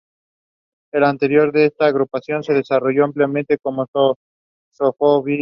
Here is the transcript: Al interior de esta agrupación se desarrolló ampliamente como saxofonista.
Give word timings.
Al 0.93 1.13
interior 1.13 1.51
de 1.53 1.65
esta 1.67 1.85
agrupación 1.85 2.41
se 2.43 2.53
desarrolló 2.55 3.05
ampliamente 3.05 3.59
como 3.59 3.85
saxofonista. 4.71 5.39